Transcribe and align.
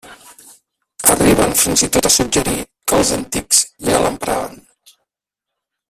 Arriben 1.13 1.53
fins 1.63 1.83
i 1.87 1.89
tot 1.97 2.09
a 2.09 2.13
suggerir 2.15 2.57
que 2.91 2.99
els 3.01 3.13
«antics» 3.19 3.61
ja 3.91 4.01
l'empraven. 4.07 4.61